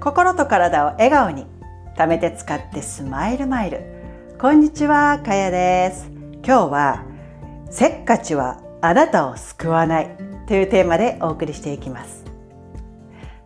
[0.00, 1.46] 心と体を笑顔に。
[1.94, 3.82] 貯めて使ってスマイルマイル。
[4.38, 6.10] こんにちはかやです。
[6.42, 7.04] 今日は
[7.70, 10.16] せっかちはあなたを救わない
[10.48, 12.24] というテーマでお送りしていきます。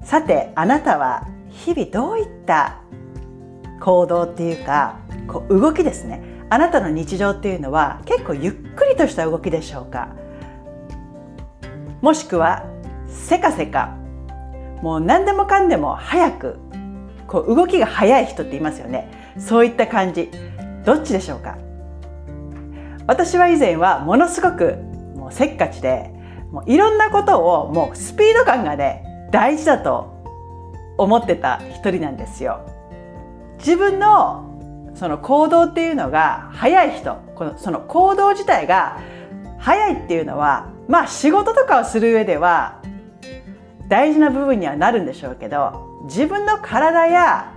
[0.05, 2.79] さてあなたは日々どういった
[3.81, 6.23] 行動っていうかこう動きですね。
[6.51, 10.11] あなたの日常っていうのは結構ゆっくりとした動きでしょうか。
[12.01, 12.65] もしくは
[13.09, 14.04] せかせか
[14.85, 16.59] もう何でもかんでも早く
[17.27, 19.33] こう動きが速い人っていますよね。
[19.39, 20.31] そういった感じ。
[20.85, 21.57] どっちでしょうか？
[23.07, 24.75] 私は以前はものすごく
[25.17, 26.11] もうせっかちで
[26.53, 30.23] もういろんなことをもうスピード感がね大事だと
[30.99, 32.61] 思ってた一人なんですよ。
[33.61, 39.01] 自分のその行動っていうのが早い人このその行動自体が
[39.59, 42.83] 早いっていうのはまあ仕事とかをする上では
[43.89, 47.53] 大事な部分にはなるんでしょうけど自分の体や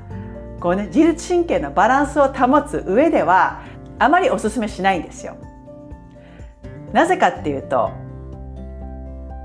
[0.59, 3.61] こう、ね、自律神経のバランスを保つ上では
[4.00, 5.38] あまりおすすめしないんですよ。
[6.94, 7.92] なぜかっていうと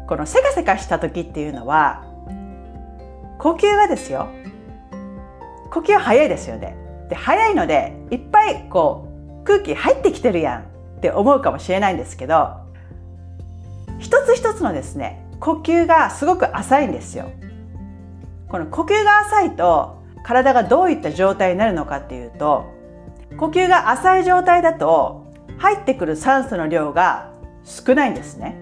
[0.09, 2.05] このせかせかした時っていうのは
[3.39, 4.29] 呼吸がですよ
[5.71, 6.77] 呼吸は早いですよね。
[7.09, 9.09] で早いのでいっぱいこ
[9.41, 12.57] う空気入ってきてるやんって思うかもしれないんですけど
[13.99, 17.33] 一つ一つのですね呼吸がすごく浅いんですよ。
[18.49, 22.71] この呼吸が浅いと体がどういった状態になるのかっていうと
[23.37, 25.27] 呼吸が浅い状態だと
[25.59, 27.33] 入ってくる酸素の量が
[27.65, 28.57] 少ないんですね。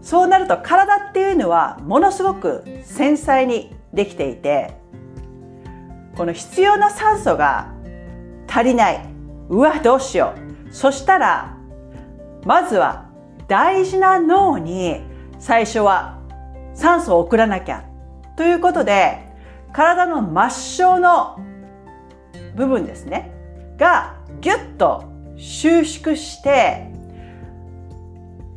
[0.00, 4.76] そうなると体っていうのはものすごく繊細にできていて
[6.16, 7.72] この必要な酸素が
[8.48, 9.04] 足りない
[9.48, 10.34] うわどうしよ
[10.70, 11.56] うそしたら
[12.44, 13.10] まずは
[13.48, 15.11] 大事な脳に
[15.42, 16.20] 最初は
[16.72, 17.84] 酸素を送らなきゃ。
[18.36, 19.26] ということで
[19.72, 21.36] 体の末梢の
[22.54, 23.32] 部分ですね。
[23.76, 25.02] がギュッと
[25.36, 26.86] 収縮して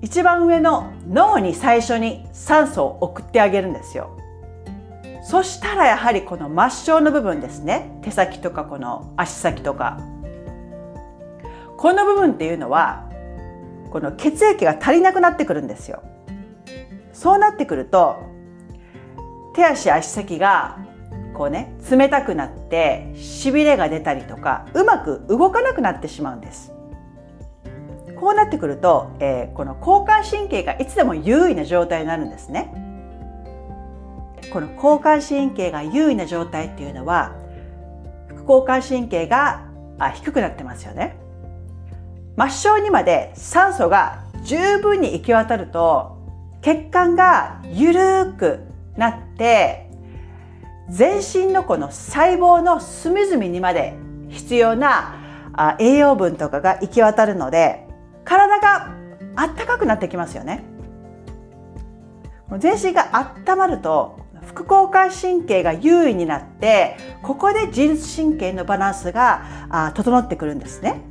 [0.03, 4.15] 一番上の脳に最初に酸素を送ってあげるんですよ。
[5.23, 7.97] そしたらやはりこの末梢の部分ですね。
[8.03, 9.97] 手先とかこの足先とか。
[11.77, 13.09] この部分っていうのは
[13.89, 16.03] この血液が足りなくなってくるんですよ。
[17.15, 18.17] そうなってくると
[19.55, 20.77] 手足足先が
[21.33, 26.73] こうね冷たくなってしびれが出たりとかうまく動かなくなってしまうんです。
[28.19, 32.73] こうなってくると、えー、この交感神経がいつでも優位な状態になるんですね。
[34.51, 37.35] この交感神経が優位な状態っていうのは
[38.27, 39.65] 副交感神経が
[39.99, 41.17] あ低くなってますよね。
[42.37, 46.14] 末梢にまで酸素が十分に行き渡ると
[46.65, 48.61] 血管がゆるく
[48.97, 49.87] なって
[50.89, 53.93] 全身のこの細胞の隅々にまで
[54.29, 57.87] 必要な栄養分とかが行き渡るので
[58.23, 58.95] 体が
[59.35, 60.63] あったかくなってきますよね。
[62.57, 63.11] 全身が
[63.45, 64.17] 温まると
[64.47, 71.03] 副交感神経が優位になってここで自律神経のバランスが整ってくるんですね。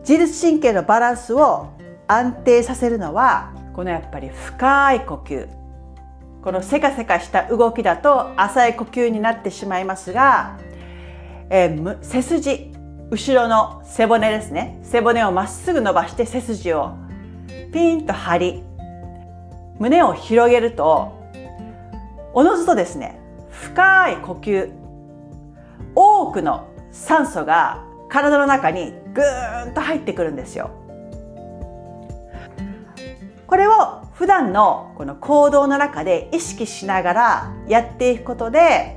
[0.00, 1.68] 自律神経のバランスを
[2.08, 5.48] 安定させるのはこのやっぱり深い呼吸。
[6.42, 10.58] このせかせかした動きだと浅い呼吸になってしまいますが、
[11.50, 12.72] えー、背筋。
[13.10, 14.80] 後ろの背骨ですね。
[14.82, 16.94] 背骨をまっすぐ伸ばして背筋を
[17.72, 18.62] ピンと張り
[19.78, 21.12] 胸を広げると
[22.32, 24.72] おのずとですね深い呼吸。
[25.94, 30.70] 多くの酸素が体の中にぐーんと入ってくるんですよ。
[33.52, 38.96] これを普段のこの行動の中で意識しながらやっていくことで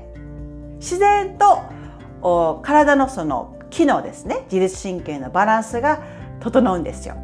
[0.75, 6.01] 自然と体のその機能ですね自律神経のバランスが
[6.39, 7.15] 整うんですよ。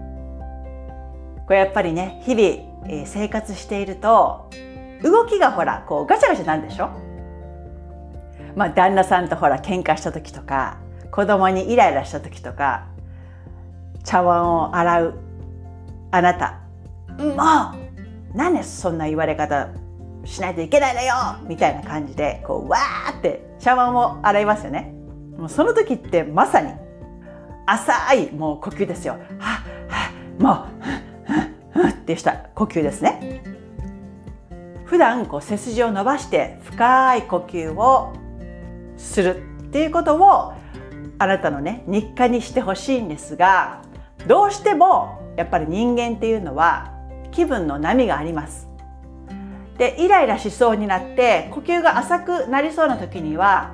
[1.47, 4.49] これやっぱりね日々生活していると
[5.01, 6.89] 動きがほらこうガチャガチャなんでしょ？
[8.57, 10.79] まあ旦那さんとほら喧嘩した時とか
[11.11, 12.87] 子供にイライラした時とか
[14.03, 15.19] 茶碗を洗う
[16.11, 16.57] あなた
[17.21, 19.69] もう何でそんな言われ方
[20.25, 21.13] しないといけないのよ
[21.47, 24.93] みたいな感じでこうわーって茶碗を洗いますよね。
[25.37, 26.73] もうその時ってまさに
[27.65, 29.17] 浅いもう呼吸ですよ。
[29.39, 30.67] ははも
[31.75, 33.43] うふってした呼吸ですね。
[34.85, 38.13] 普段こう背筋を伸ばして深い呼吸を
[38.97, 40.53] するっていうことを
[41.17, 43.83] あなたのね日課にしてほしいんですが
[44.27, 46.91] どうしてもやっぱり人間っていうのは
[47.31, 48.67] 気分の波があります。
[49.77, 53.73] でイライラしそうになって呼吸が浅くなりそうな時には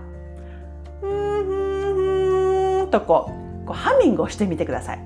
[1.01, 3.31] ふんんんとこ
[3.63, 5.00] うこうハミングをしてみてください。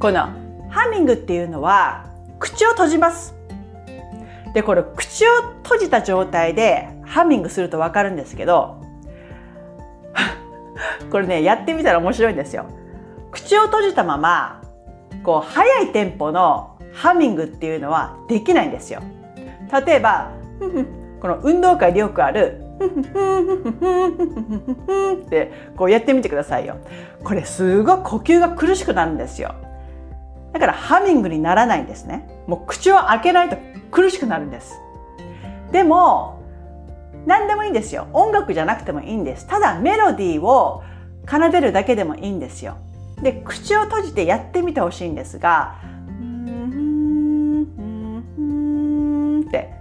[0.00, 0.30] この
[0.70, 2.06] ハミングっていうのは
[2.38, 3.34] 口を閉じます。
[4.54, 8.82] でこれ口を閉じた状態でハミングすると分かるんですけど
[11.10, 12.66] これねやってみたら面白いんですよ。
[13.30, 14.61] 口を閉じたまま
[15.22, 19.02] こう速いテンポのハミングっていうのはできないんですよ。
[19.86, 20.32] 例えば
[21.20, 22.60] この運動会でよくある
[25.26, 26.76] ってこうやってみてくださいよ
[27.22, 29.54] これすごい呼吸が苦しくなるんですよ
[30.52, 33.56] だからハミングにならないんですねもう口を開けないと
[33.90, 34.74] 苦しくなるんです
[35.70, 36.42] でも
[37.26, 40.82] 何でもいいんですよ音楽じゃなくてもいいんですただメロディーを
[41.30, 42.76] 奏でるだけでもいいんですよ
[43.22, 45.78] で口を閉じてやってみてほしいんですが
[49.46, 49.72] って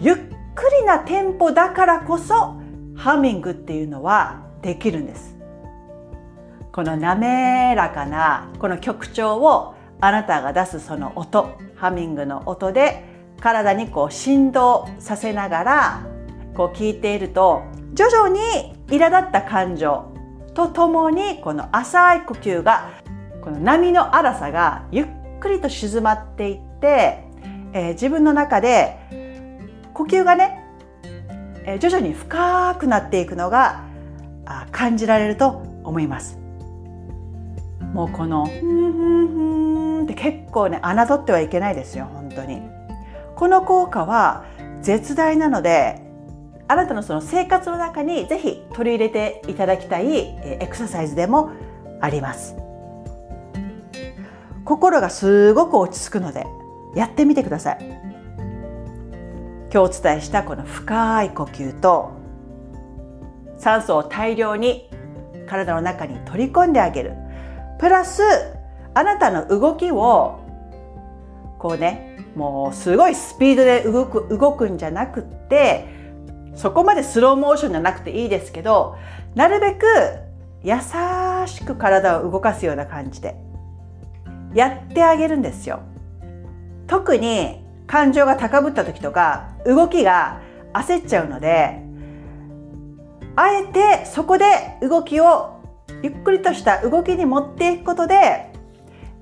[0.00, 0.16] ゆっ
[0.54, 2.60] くりなテンポだからこそ
[2.96, 5.32] ハミングっていうのはできるんです。
[6.72, 13.04] この滑らかなこの曲調をあなたが出すその音ハミングの音で
[13.40, 16.06] 体にこう振動させながら
[16.54, 17.62] こう聞いていると
[17.92, 18.40] 徐々に
[18.86, 20.11] 苛立った感情
[20.54, 22.90] とともにこの浅い呼吸が
[23.40, 25.06] この波の荒さがゆっ
[25.40, 27.24] くりと静まっていって、
[27.72, 28.96] えー、自分の中で
[29.94, 30.64] 呼吸がね、
[31.64, 33.84] えー、徐々に深くなっていくのが
[34.70, 36.38] 感じられると思います。
[37.92, 42.62] もうこの「ふんふんふん」って結構ね侮ってはいけないですよ本当に。
[43.36, 44.44] この効果は
[44.82, 46.00] 絶大なので
[46.68, 51.50] あなたのその生活の中にぜひ取り入れていただきたいエクササイズでも
[52.00, 52.56] あります。
[54.64, 56.46] 心がすごく落ち着くので
[56.94, 57.78] やってみてください。
[59.72, 62.12] 今日お伝えしたこの深い呼吸と
[63.58, 64.90] 酸素を大量に
[65.46, 67.14] 体の中に取り込んであげる。
[67.78, 68.22] プラス
[68.94, 70.40] あなたの動きを
[71.58, 76.01] こうねもうすごいスピードで動く動くんじゃなくって
[76.54, 78.96] そこまでスローモーションじゃなくていいですけど
[79.34, 79.86] なるべく
[80.62, 80.76] 優
[81.46, 83.36] しく体を動かすような感じで
[84.54, 85.80] やってあげるんですよ。
[86.86, 90.40] 特に感情が高ぶった時とか動きが
[90.72, 91.82] 焦っちゃうので
[93.34, 94.44] あえてそこで
[94.82, 95.60] 動きを
[96.02, 98.50] ゆっくりとした動きに持っていくことで、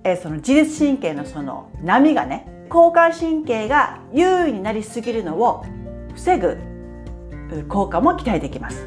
[0.02, 5.64] えその自律神経のその波がね交感神経が優位になりすぎるのを
[6.14, 6.56] 防ぐ
[7.68, 8.86] 効果も期待できます。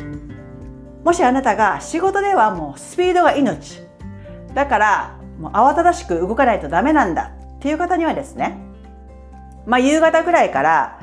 [1.03, 3.81] もしあなたが仕事ではもうスピードが命。
[4.53, 8.57] だからもう慌ただしく動かないとダメなんだっていう方にはですね。
[9.65, 10.99] まあ夕方ぐらいから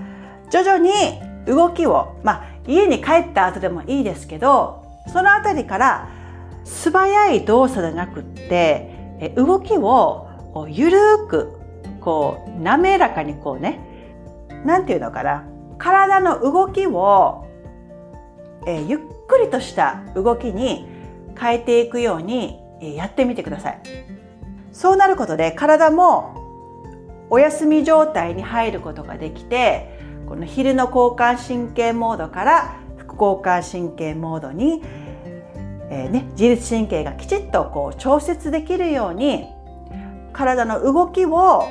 [0.51, 0.91] 徐々に
[1.47, 6.09] 動きをまあ家に帰った後でもいいですけどその辺りから
[6.65, 10.29] 素早い動作じゃなくって動きを
[10.69, 10.99] ゆる
[11.29, 11.59] く
[12.01, 13.81] こう滑らかにこうね
[14.65, 15.45] 何て言うのかな。
[15.79, 17.47] 体の動きを
[18.67, 20.87] え、ゆっくりとした動きに
[21.39, 23.81] 変えていくようにやってみてください。
[24.73, 26.37] そうなることで体も
[27.29, 34.83] お休み状態に入ることができてこの昼の交感神経モードから副交感神経モードに、
[35.91, 39.47] えーね、自律神経がきちっとこう調節できるように
[40.33, 41.69] 体の動きを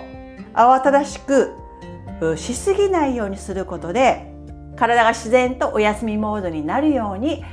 [0.53, 1.53] 慌ただしく
[2.35, 4.28] しすぎないようにすることで
[4.79, 7.43] 体が自然とお休みモードになるように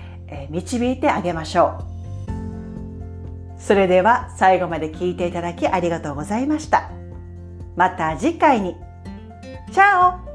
[0.49, 3.61] 導いてあげましょう。
[3.61, 6.91] それでは最後まで聞いていただきありがとうございました。
[7.75, 8.77] また次回に。
[9.73, 10.26] チャオ。